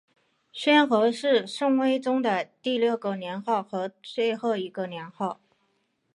[0.51, 5.39] 宣和是宋徽宗的第六个年号和最后一个年号。